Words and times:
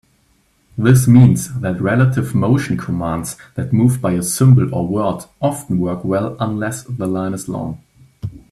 This 0.79 1.07
means 1.07 1.53
that 1.59 1.79
relative 1.79 2.33
motion 2.33 2.75
commands 2.75 3.37
that 3.53 3.71
move 3.71 4.01
by 4.01 4.13
a 4.13 4.23
symbol 4.23 4.73
or 4.73 4.87
word 4.87 5.25
often 5.39 5.77
work 5.77 6.03
well 6.03 6.35
unless 6.39 6.81
the 6.85 7.05
line 7.05 7.35
is 7.35 7.47
long. 7.47 7.83